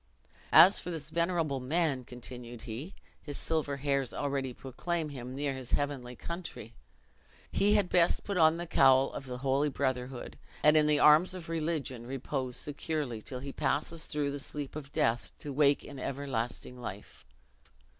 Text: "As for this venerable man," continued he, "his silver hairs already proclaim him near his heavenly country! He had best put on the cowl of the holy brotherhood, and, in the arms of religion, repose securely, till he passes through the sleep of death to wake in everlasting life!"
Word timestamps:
"As 0.51 0.79
for 0.79 0.89
this 0.89 1.11
venerable 1.11 1.59
man," 1.59 2.03
continued 2.05 2.63
he, 2.63 2.95
"his 3.21 3.37
silver 3.37 3.77
hairs 3.77 4.15
already 4.15 4.51
proclaim 4.51 5.09
him 5.09 5.35
near 5.35 5.53
his 5.53 5.73
heavenly 5.73 6.15
country! 6.15 6.73
He 7.51 7.75
had 7.75 7.87
best 7.87 8.23
put 8.23 8.35
on 8.35 8.57
the 8.57 8.65
cowl 8.65 9.11
of 9.13 9.27
the 9.27 9.37
holy 9.37 9.69
brotherhood, 9.69 10.39
and, 10.63 10.75
in 10.75 10.87
the 10.87 10.97
arms 10.97 11.35
of 11.35 11.49
religion, 11.49 12.07
repose 12.07 12.57
securely, 12.57 13.21
till 13.21 13.41
he 13.41 13.53
passes 13.53 14.07
through 14.07 14.31
the 14.31 14.39
sleep 14.39 14.75
of 14.75 14.91
death 14.91 15.31
to 15.37 15.53
wake 15.53 15.83
in 15.85 15.99
everlasting 15.99 16.79
life!" 16.81 17.27